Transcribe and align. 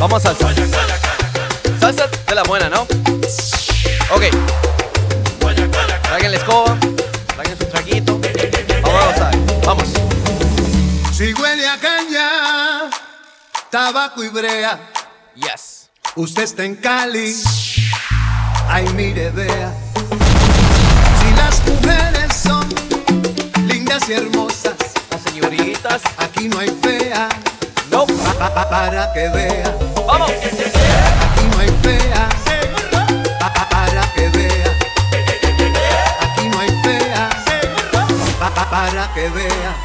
Vamos 0.00 0.24
a 0.24 0.34
salsa. 0.34 0.64
Salsa 1.78 2.06
de 2.26 2.34
la 2.34 2.42
buena, 2.44 2.70
¿no? 2.70 2.80
Ok. 4.10 4.22
Traguen 6.04 6.30
la 6.32 6.38
escoba, 6.38 6.74
traguen 7.34 7.58
su 7.58 7.66
traguito. 7.66 8.18
Vamos 8.82 9.02
a 9.02 9.06
gozar. 9.12 9.36
Vamos. 9.66 9.88
Si 11.12 11.34
huele 11.34 11.68
a 11.68 11.76
caña, 11.76 12.90
tabaco 13.70 14.24
y 14.24 14.28
brea. 14.28 14.80
Yes. 15.34 15.90
Usted 16.16 16.44
está 16.44 16.64
en 16.64 16.76
Cali. 16.76 17.36
Ay, 18.68 18.88
mire, 18.94 19.28
vea. 19.32 19.70
Si 21.20 21.34
las 21.36 21.60
mujeres 21.66 22.34
son 22.42 22.66
lindas 23.66 24.08
y 24.08 24.14
hermosas, 24.14 24.76
las 25.10 25.22
señoritas, 25.24 26.00
aquí 26.16 26.48
no 26.48 26.58
hay 26.58 26.70
fea. 26.82 27.28
No, 27.90 28.06
para 28.06 29.12
que 29.12 29.28
vea. 29.28 29.89
¡Vamos! 30.06 30.30
Aquí 30.30 31.44
no 31.50 31.58
hay 31.58 31.68
fea, 31.82 32.28
para 33.70 34.02
que 34.14 34.28
vea. 34.28 34.78
Aquí 36.20 36.48
no 36.48 36.60
hay 36.60 36.70
fea, 36.82 37.28
para 38.70 39.12
que 39.14 39.28
vea. 39.30 39.76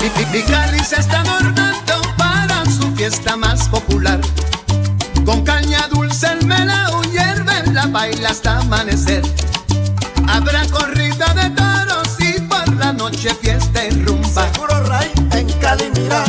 Y, 0.00 0.36
y, 0.36 0.42
Cali 0.42 0.80
se 0.80 0.96
está 0.96 1.20
adornando 1.20 2.00
para 2.16 2.64
su 2.66 2.94
fiesta 2.96 3.36
más 3.36 3.68
popular. 3.68 4.20
Con 5.24 5.44
caña 5.44 5.86
dulce 5.88 6.26
el 6.32 6.46
melao 6.46 7.02
hierve, 7.04 7.72
la 7.72 7.86
baila 7.86 8.30
hasta 8.30 8.58
amanecer. 8.58 9.22
Habrá 10.28 10.66
corrida 10.68 11.32
de 11.34 11.50
toros 11.50 12.16
y 12.18 12.40
por 12.42 12.68
la 12.76 12.92
noche 12.92 13.34
fiesta 13.40 13.86
y 13.86 13.90
rumba. 14.02 14.28
Seguro 14.28 14.84
Ray 14.84 15.10
en 15.32 15.52
Cali 15.60 15.90
mira. 15.94 16.24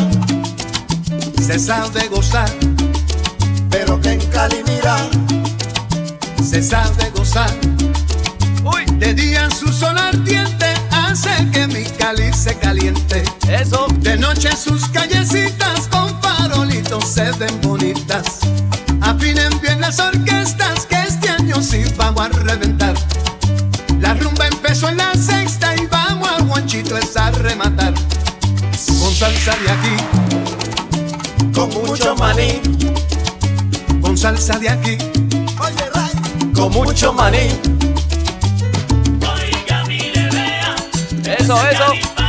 Se 1.41 1.57
sabe 1.59 2.07
gozar. 2.07 2.49
Cristal 4.43 4.59
y 4.59 4.71
mira, 4.71 4.97
cesar 6.43 6.93
de 6.97 7.09
gozar. 7.11 7.49
Uy. 8.63 8.83
De 8.97 9.13
día 9.13 9.49
su 9.49 9.71
sol 9.71 9.97
ardiente 9.97 10.65
hace 10.91 11.29
que 11.51 11.67
mi 11.67 11.83
cáliz 11.97 12.35
se 12.35 12.57
caliente. 12.57 13.23
Eso. 13.47 13.87
De 13.99 14.17
noche 14.17 14.49
sus 14.55 14.87
callecitas 14.89 15.87
con 15.87 16.09
farolitos 16.21 17.05
se 17.05 17.31
ven 17.33 17.61
bonitas. 17.61 18.39
Afinen 19.01 19.59
bien 19.61 19.79
las 19.79 19.99
orquestas 19.99 20.85
que 20.87 21.01
este 21.01 21.29
año 21.29 21.61
sí 21.61 21.83
vamos 21.95 22.25
a 22.25 22.29
reventar. 22.29 22.95
La 23.99 24.13
rumba 24.13 24.47
empezó 24.47 24.89
en 24.89 24.97
la 24.97 25.13
sexta 25.13 25.73
y 25.75 25.85
vamos 25.87 26.29
a 26.29 26.41
guanchito 26.43 26.97
es 26.97 27.15
a 27.15 27.31
rematar. 27.31 27.93
Con 28.99 29.13
salsa 29.13 29.55
de 29.55 29.71
aquí, 29.71 31.51
con 31.53 31.69
mucho 31.69 32.15
maní 32.15 32.72
salsa 34.23 34.57
de 34.57 34.69
aquí. 34.69 34.97
Oye, 35.59 35.89
Ray. 35.93 36.53
Con 36.55 36.71
mucho 36.71 37.11
maní. 37.11 37.49
Oiga, 39.19 39.83
mire, 39.85 40.29
vea. 40.31 40.75
Eso, 41.37 41.57
eso. 41.67 42.22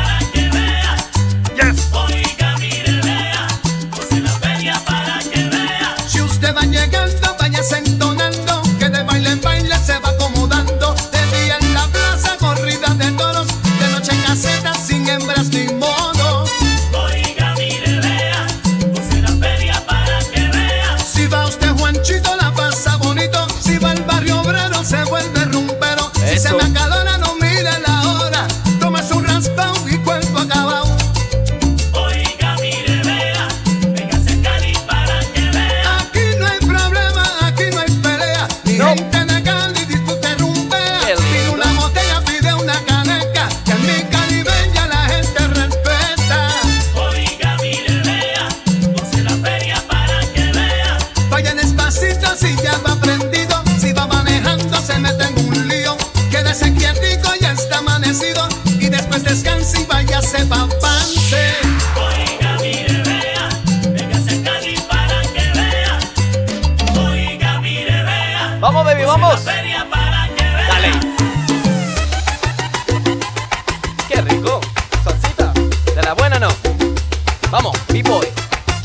B-Boy 77.95 78.27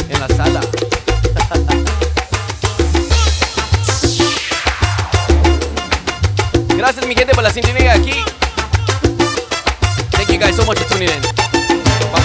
en 0.07 0.19
la 0.19 0.27
sala. 0.27 0.61
Gracias 6.77 7.07
mi 7.07 7.15
gente 7.15 7.33
por 7.33 7.43
la 7.43 7.49
sintonía 7.49 7.93
aquí. 7.93 8.13
Thank 10.11 10.29
you 10.29 10.37
guys 10.37 10.55
so 10.55 10.63
much 10.63 10.77
for 10.77 10.87
tuning 10.89 11.09
in. 11.09 11.21
Bye. 12.11 12.21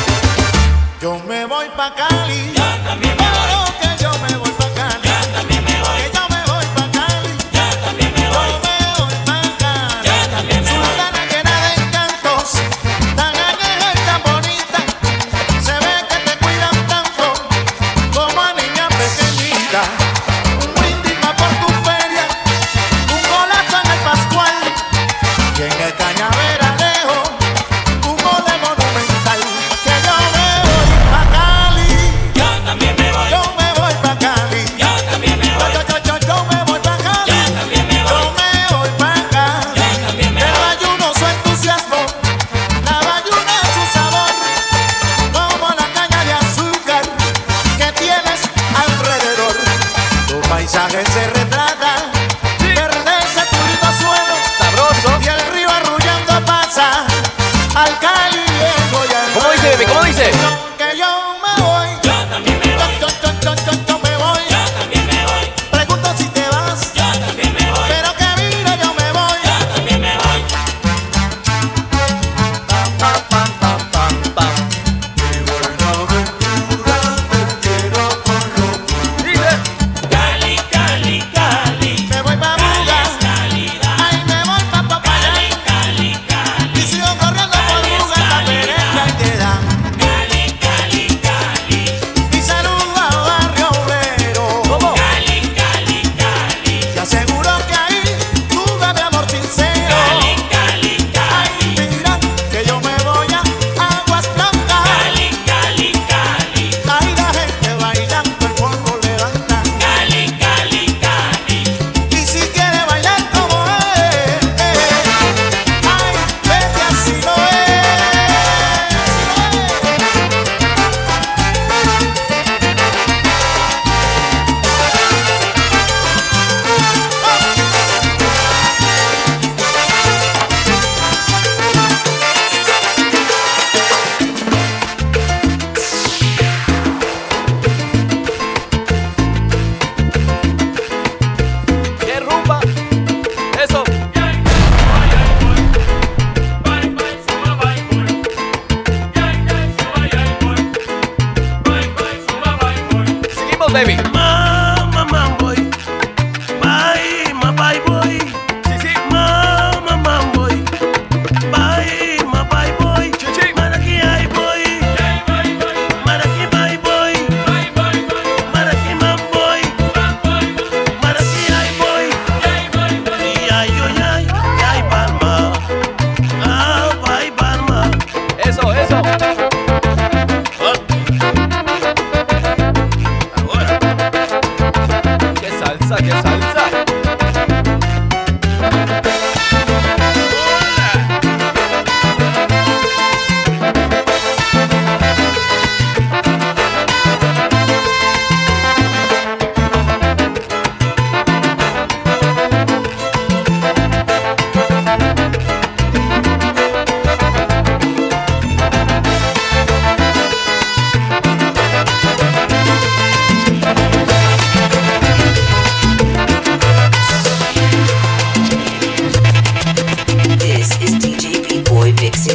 Yo 1.00 1.18
me 1.26 1.46
voy 1.46 1.70
pa 1.74 1.94
Cali. 1.94 2.43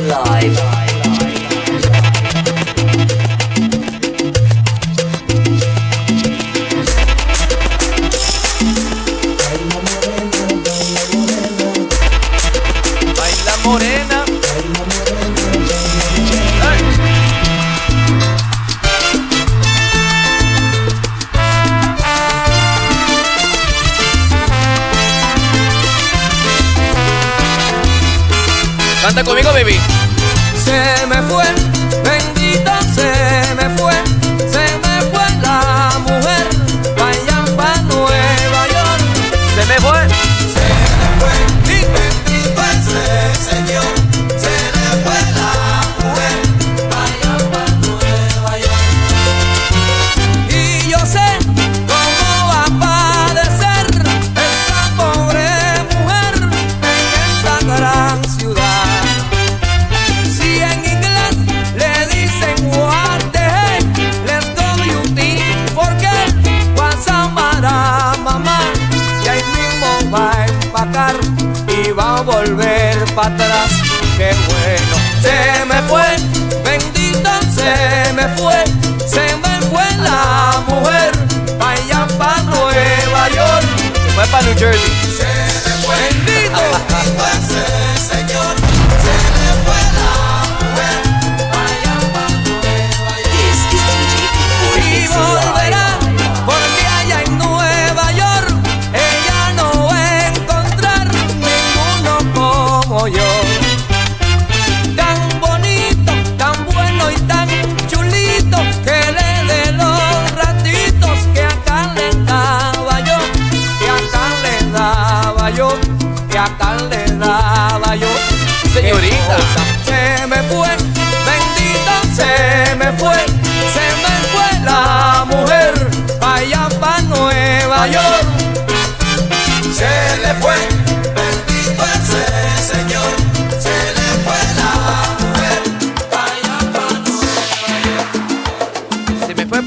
live. 0.09 0.78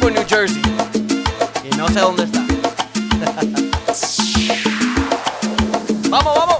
Newport, 0.02 0.14
New 0.14 0.25
Jersey. 0.25 0.62
Y 1.62 1.68
no 1.76 1.87
sé 1.88 2.00
dónde 2.00 2.25
está. 2.25 2.40
vamos, 6.11 6.35
vamos. 6.35 6.56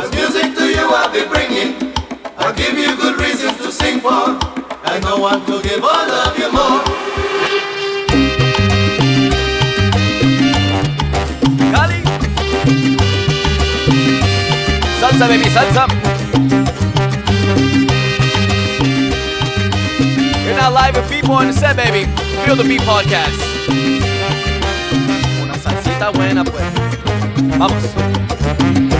You 0.00 0.10
music 0.20 0.56
to 0.56 0.64
you 0.64 0.88
I'll 0.94 1.10
be 1.12 1.26
bringing. 1.26 1.92
I'll 2.38 2.54
give 2.54 2.78
you 2.78 2.96
good 2.96 3.20
reasons 3.20 3.58
to 3.58 3.70
sing 3.70 4.00
for. 4.00 4.38
And 4.86 5.04
no 5.04 5.18
one 5.18 5.44
will 5.46 5.60
give 5.60 5.84
all 5.84 6.10
of 6.10 6.38
you 6.38 6.50
more. 6.50 6.82
salsa 15.18 15.28
de 15.28 15.38
mi 15.38 15.50
salsa. 15.50 15.86
You're 20.44 20.56
now 20.56 20.70
live 20.70 20.96
with 20.96 21.08
Beat 21.08 21.24
Boy 21.24 21.34
on 21.34 21.46
the 21.46 21.52
set, 21.52 21.76
baby. 21.76 22.10
Feel 22.44 22.56
the 22.56 22.64
Beat 22.64 22.80
Podcast. 22.82 23.40
Una 25.42 25.54
salsita 25.54 26.10
buena, 26.10 26.44
pues. 26.44 26.64
Vamos. 27.58 28.93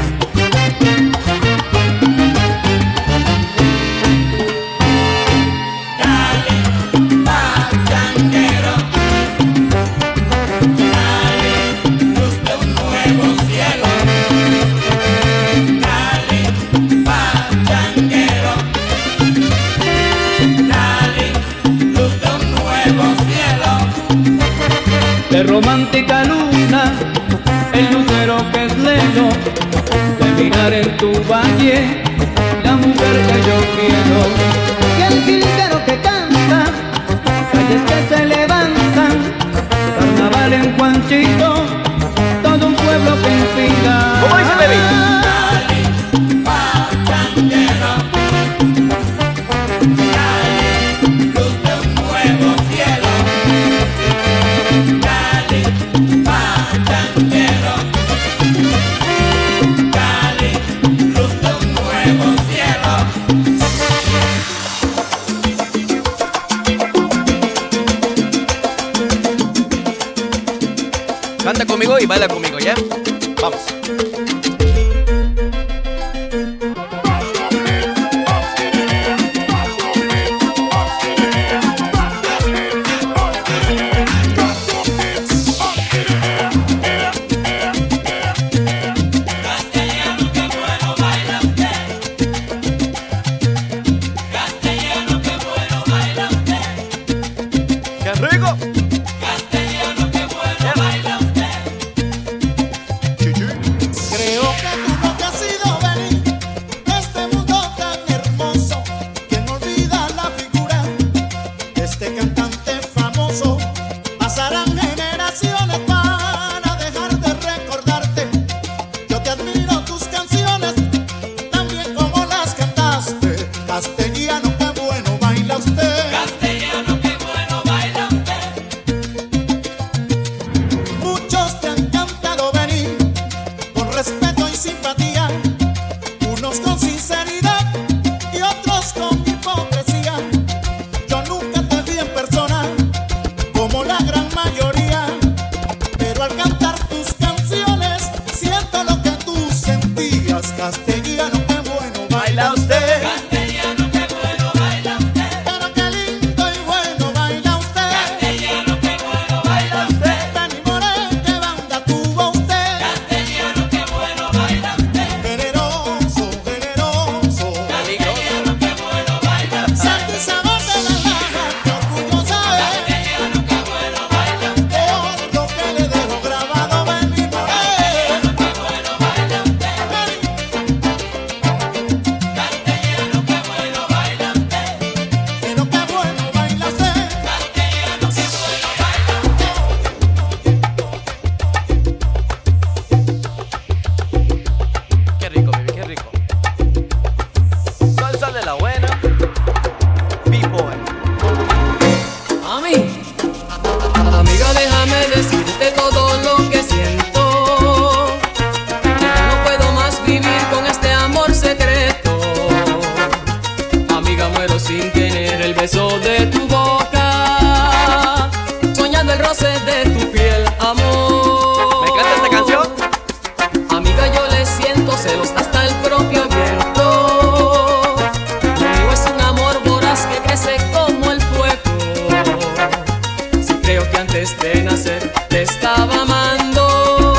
antes 234.07 234.39
de 234.39 234.63
nacer 234.63 235.11
te 235.29 235.43
estaba 235.43 236.03
amando 236.03 237.15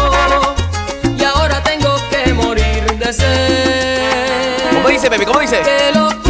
y 1.17 1.23
ahora 1.23 1.61
tengo 1.63 1.95
que 2.11 2.31
morir 2.33 2.83
de 2.99 3.11
sed. 3.11 4.71
¿Cómo 4.73 4.89
dice, 4.89 5.09
Pepe? 5.09 5.25
¿Cómo 5.25 5.39
dice? 5.39 5.61
Que 5.61 5.97
lo 5.97 6.24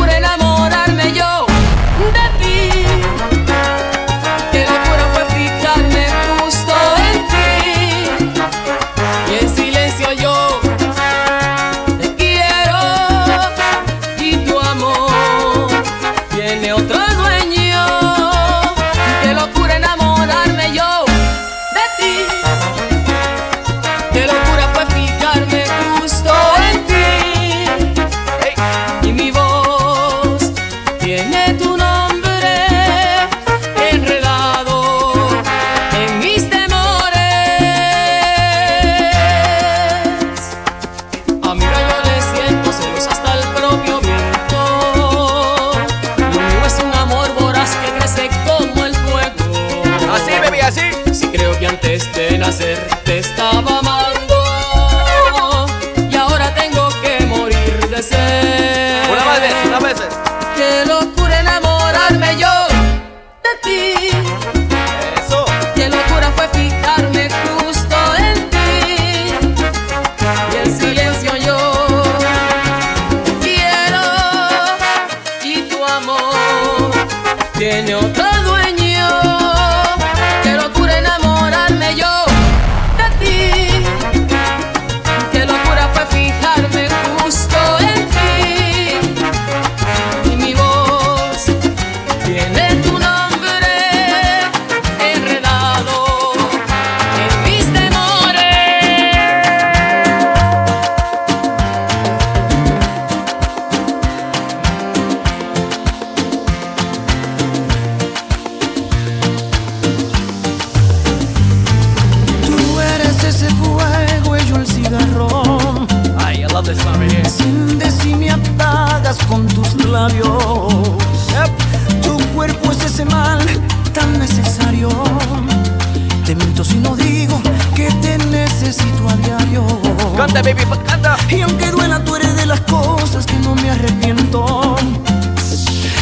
Y 131.30 131.42
aunque 131.42 131.70
duela 131.72 132.04
tú 132.04 132.16
eres 132.16 132.36
de 132.36 132.46
las 132.46 132.62
cosas 132.62 133.26
que 133.26 133.38
no 133.40 133.56
me 133.56 133.70
arrepiento. 133.70 134.76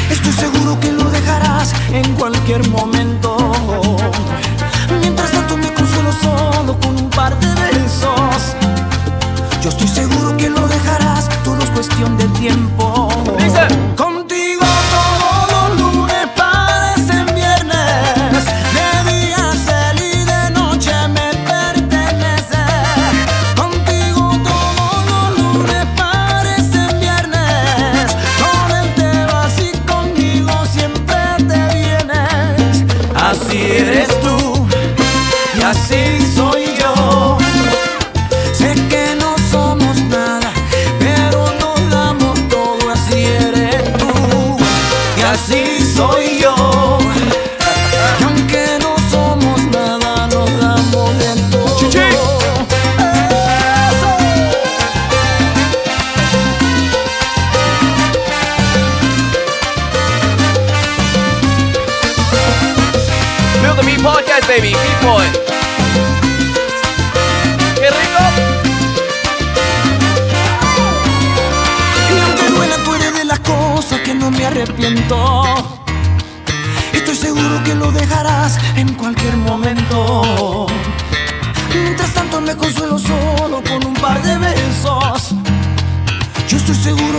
Estoy 0.09 0.31
seguro 0.31 0.79
que 0.79 0.91
lo 0.91 1.09
dejarás 1.09 1.73
en 1.91 2.13
cualquier 2.13 2.67
momento. 2.69 3.35
Mientras 5.01 5.31
tanto 5.31 5.57
me 5.57 5.73
consuelo 5.73 6.11
solo 6.21 6.79
con 6.79 6.95
un 6.97 7.09
par 7.09 7.37
de 7.39 7.47
besos. 7.47 8.55
Yo 9.61 9.69
estoy 9.69 9.87
seguro 9.87 10.37
que 10.37 10.49
lo 10.49 10.67
dejarás, 10.67 11.27
todo 11.43 11.59
es 11.63 11.69
cuestión 11.71 12.17
de 12.17 12.27
tiempo. 12.39 13.02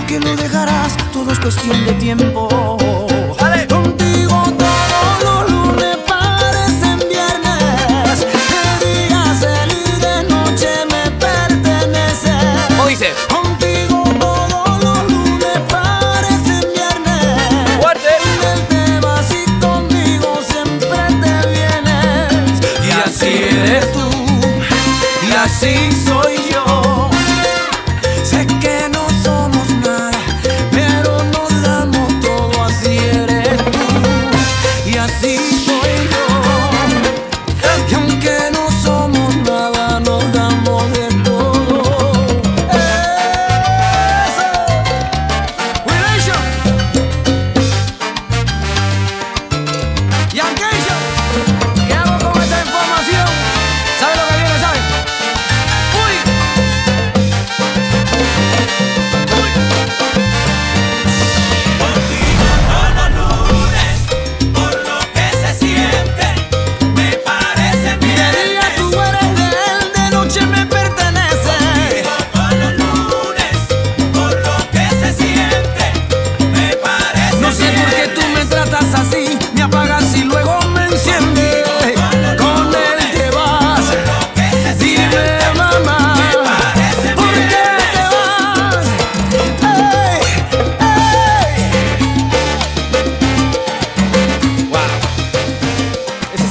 que 0.07 0.21
lo 0.21 0.37
dejarás, 0.37 0.97
todo 1.13 1.31
es 1.33 1.39
cuestión 1.39 1.85
de 1.85 1.93
tiempo. 1.95 2.84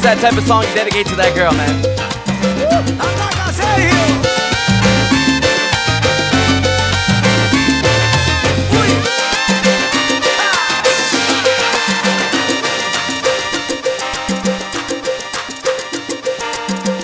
That 0.03 0.19
type 0.19 0.37
of 0.37 0.43
song 0.43 0.63
you 0.67 0.75
dedicate 0.75 1.07
to 1.07 1.15
that 1.15 1.33
girl, 1.33 1.53
man? 1.55 1.79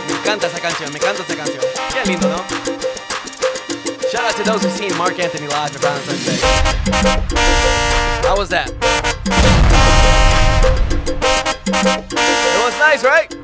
Me 0.06 0.14
encanta 0.20 0.48
esa 0.48 0.60
canción, 0.60 0.92
me 0.92 1.00
encanta 1.00 1.24
esa 1.24 1.36
canción. 1.38 1.64
Qué 1.94 2.04
lindo, 2.04 2.28
¿no? 2.28 2.44
Shout 4.12 4.26
out 4.26 4.36
to 4.36 4.44
those 4.44 4.62
who've 4.62 4.74
seen 4.74 4.92
Mark 4.98 5.18
Anthony 5.20 5.48
live 5.48 5.74
at 5.74 5.80
Brown 5.80 6.02
How 8.26 8.36
was 8.36 8.50
that? 8.50 9.69
It 11.72 12.66
was 12.66 12.78
nice, 12.80 13.04
right? 13.04 13.39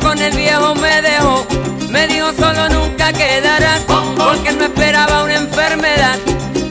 Con 0.00 0.18
el 0.18 0.36
viejo 0.36 0.74
me 0.74 1.02
dejó, 1.02 1.46
me 1.88 2.06
dijo 2.08 2.32
solo 2.38 2.68
nunca 2.68 3.12
quedarás, 3.12 3.80
porque 4.16 4.48
él 4.50 4.56
me 4.56 4.64
esperaba 4.64 5.22
una 5.22 5.36
enfermedad. 5.36 6.18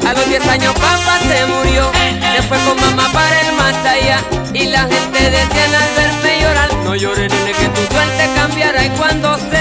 A 0.05 0.13
los 0.13 0.27
10 0.27 0.47
años 0.47 0.73
papá 0.73 1.19
se 1.27 1.45
murió, 1.45 1.89
se 2.36 2.41
fue 2.43 2.57
con 2.59 2.79
mamá 2.81 3.09
para 3.13 3.41
el 3.41 3.55
más 3.55 3.75
allá, 3.86 4.19
y 4.53 4.65
la 4.65 4.81
gente 4.81 5.19
decía 5.31 5.65
al 5.65 5.95
verme 5.95 6.41
llorar, 6.41 6.73
no 6.83 6.95
llores 6.95 7.31
nene 7.31 7.53
que 7.53 7.67
tu 7.69 7.93
suerte 7.93 8.29
cambiará 8.36 8.86
y 8.86 8.89
cuando 8.89 9.38
se 9.38 9.52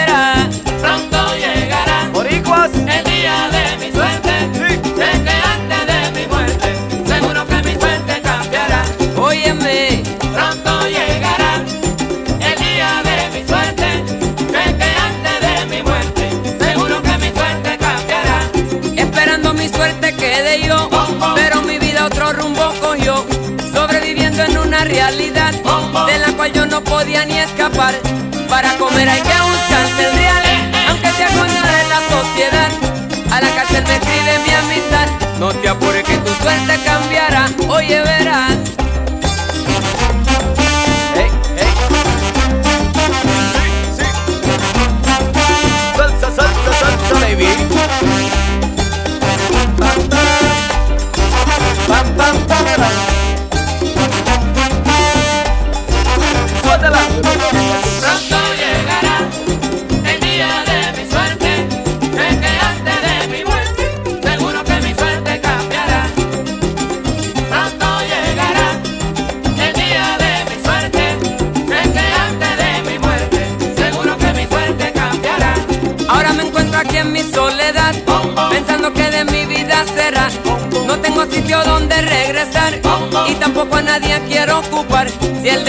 pero 21.35 21.63
mi 21.63 21.79
vida 21.79 22.05
otro 22.05 22.31
rumbo 22.35 22.75
cogió, 22.81 23.25
sobreviviendo 23.73 24.43
en 24.43 24.59
una 24.59 24.85
realidad 24.85 25.53
de 26.07 26.19
la 26.19 26.33
cual 26.37 26.53
yo 26.53 26.67
no 26.67 26.85
podía 26.85 27.25
ni 27.25 27.39
escapar. 27.39 27.95
Para 28.51 28.77
comer 28.77 29.09
hay 29.09 29.23
que 29.23 29.29
buscarse 29.29 30.05
el 30.05 30.13
real, 30.15 30.43
aunque 30.89 31.11
sea 31.13 31.29
contra 31.29 31.73
de 31.79 31.89
la 31.89 32.01
sociedad. 32.11 32.69
A 33.31 33.41
la 33.41 33.49
cárcel 33.55 33.85
me 33.85 33.95
escribe 33.95 34.39
mi 34.47 34.53
amistad, 34.53 35.09
no 35.39 35.55
te 35.55 35.69
apures 35.71 36.05
que 36.05 36.19
tu 36.19 36.35
suerte 36.35 36.79
cambiará, 36.85 37.49
oye 37.69 38.03
verás. 38.03 38.52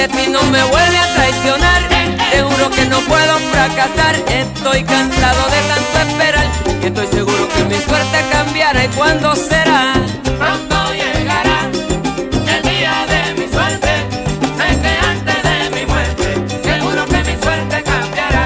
El 0.03 0.11
destino 0.11 0.43
me 0.51 0.61
vuelve 0.65 0.97
a 0.97 1.13
traicionar, 1.13 1.81
te 1.87 2.75
que 2.75 2.85
no 2.87 2.99
puedo 3.01 3.37
fracasar. 3.53 4.15
Estoy 4.27 4.83
cansado 4.83 5.49
de 5.49 5.61
tanto 5.69 5.99
esperar 6.09 6.45
y 6.81 6.85
estoy 6.87 7.07
seguro 7.07 7.47
que 7.47 7.63
mi 7.63 7.75
suerte 7.75 8.17
cambiará. 8.29 8.83
¿Y 8.83 8.87
cuándo 8.89 9.33
será? 9.33 9.93
Pronto 10.23 10.93
llegará 10.93 11.69
el 11.71 12.63
día 12.63 13.05
de 13.07 13.33
mi 13.39 13.47
suerte. 13.49 13.91
Sé 14.57 14.81
que 14.81 14.93
antes 15.07 15.41
de 15.41 15.79
mi 15.79 15.85
muerte, 15.85 16.27
seguro 16.63 17.05
que 17.05 17.23
mi 17.23 17.41
suerte 17.41 17.83
cambiará. 17.83 18.45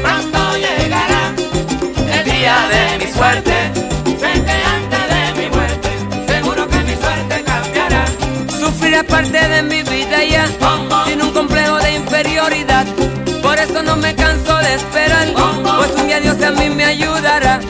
Pronto 0.00 0.56
llegará 0.58 1.32
el 2.12 2.24
día 2.24 2.56
de 2.68 3.04
mi 3.04 3.12
suerte. 3.12 3.83
Parte 9.14 9.48
de 9.48 9.62
mi 9.62 9.80
vida 9.84 10.24
ya, 10.24 10.44
sin 11.06 11.22
un 11.22 11.30
complejo 11.30 11.76
de 11.78 11.94
inferioridad. 11.94 12.84
Por 13.44 13.56
eso 13.56 13.80
no 13.80 13.96
me 13.96 14.12
canso 14.16 14.56
de 14.56 14.74
esperar, 14.74 15.28
pues 15.78 15.92
un 16.00 16.08
día 16.08 16.18
Dios 16.18 16.42
a 16.42 16.50
mí 16.50 16.68
me 16.68 16.84
ayudará. 16.84 17.60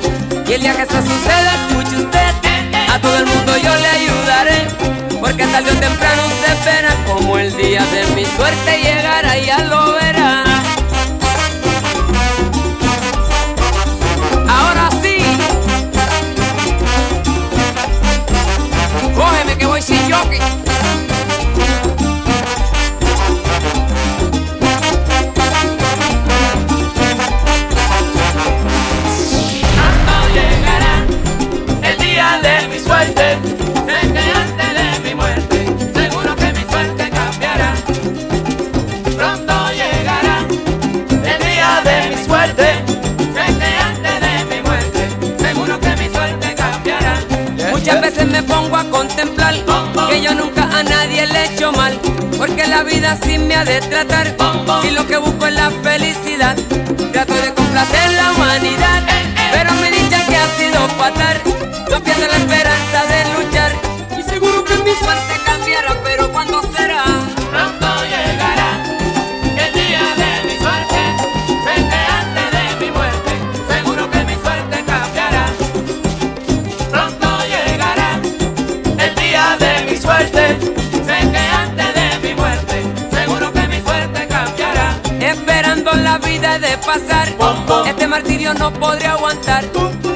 Y 0.48 0.52
el 0.54 0.62
día 0.62 0.74
que 0.74 0.84
eso 0.84 1.02
suceda, 1.02 1.50
escuche 1.60 1.96
usted, 1.96 2.30
a 2.90 2.98
todo 2.98 3.18
el 3.18 3.26
mundo 3.26 3.52
yo 3.58 3.74
le 3.76 3.88
ayudaré. 4.00 4.68
Porque 5.20 5.44
tarde 5.46 5.70
o 5.70 5.76
temprano 5.76 6.22
usted 6.28 6.52
espera 6.54 6.90
como 7.06 7.38
el 7.38 7.54
día 7.58 7.82
de 7.92 8.06
mi 8.14 8.24
suerte 8.24 8.80
llegará, 8.82 9.38
ya 9.38 9.58
lo 9.64 9.92
verá. 9.92 10.44
Ahora 14.48 14.88
sí, 15.02 15.16
cógeme 19.14 19.58
que 19.58 19.66
voy 19.66 19.82
sin 19.82 20.10
jockey. 20.10 20.43
Me 48.34 48.42
pongo 48.42 48.76
a 48.76 48.84
contemplar 48.90 49.54
que 50.08 50.20
yo 50.20 50.34
nunca 50.34 50.64
a 50.64 50.82
nadie 50.82 51.24
le 51.24 51.38
he 51.38 51.54
hecho 51.54 51.70
mal. 51.70 51.92
Porque 52.36 52.66
la 52.66 52.82
vida 52.82 53.12
así 53.12 53.38
me 53.38 53.54
ha 53.54 53.64
de 53.64 53.80
tratar. 53.80 54.26
Si 54.82 54.90
lo 54.90 55.06
que 55.06 55.18
busco 55.18 55.46
es 55.46 55.54
la 55.54 55.70
felicidad, 55.70 56.56
trato 57.12 57.34
de 57.34 57.54
complacer 57.54 58.10
la 58.12 58.32
humanidad. 58.32 59.02
Pero 59.52 59.72
me 59.74 59.88
dicen 59.88 60.22
que 60.28 60.36
ha 60.36 60.48
sido 60.58 60.80
fatal. 60.98 61.36
No 61.90 62.02
pierdo 62.02 62.26
la 62.26 62.36
esperanza 62.36 62.98
de 63.12 63.20
luchar. 63.34 63.83
Vida 86.34 86.58
de 86.58 86.76
pasar. 86.78 87.28
Este 87.86 88.06
martirio 88.08 88.54
no 88.54 88.72
podré 88.72 89.06
aguantar. 89.06 89.64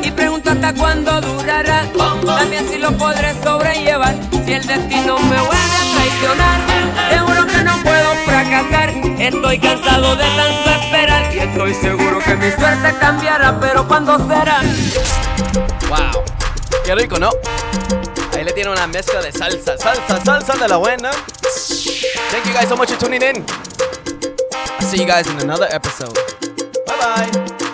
Y 0.03 0.11
pregunto 0.11 0.51
hasta 0.51 0.75
cuándo 0.75 1.21
durará. 1.21 1.85
También 2.27 2.69
si 2.69 2.79
lo 2.79 2.91
podré 2.97 3.35
sobrellevar. 3.43 4.15
Si 4.45 4.53
el 4.53 4.67
destino 4.67 5.19
me 5.19 5.41
vuelve 5.49 5.77
a 5.83 5.87
traicionar. 5.95 6.59
Seguro 7.11 7.47
que 7.47 7.63
no 7.63 7.83
puedo 7.83 8.15
fracasar. 8.27 8.89
Estoy 9.19 9.59
cansado 9.61 10.17
de 10.17 10.25
tanto 10.25 10.71
esperar. 10.81 11.35
Y 11.35 11.39
estoy 11.39 11.75
seguro 11.75 12.19
que 12.19 12.35
mi 12.35 12.51
suerte 12.51 12.95
cambiará. 12.99 13.61
Pero 13.61 13.87
¿cuándo 13.87 14.19
será? 14.29 14.61
Wow. 15.89 16.25
Qué 16.85 16.95
rico, 16.95 17.19
¿no? 17.19 17.31
Ahí 18.37 18.45
le 18.45 18.53
tiene 18.53 18.71
una 18.71 18.87
mezcla 18.87 19.21
de 19.21 19.33
salsa, 19.33 19.79
salsa, 19.79 20.25
salsa 20.25 20.57
de 20.57 20.69
la 20.69 20.77
buena. 20.79 21.11
Thank 22.31 22.45
you 22.47 22.53
guys 22.53 22.69
so 22.69 22.77
much 22.77 22.91
for 22.91 22.99
tuning 22.99 23.23
in. 23.23 23.78
See 24.89 25.03
you 25.03 25.07
guys 25.07 25.29
in 25.29 25.39
another 25.41 25.67
episode. 25.71 26.15
Bye 26.87 26.97
bye. 26.99 27.68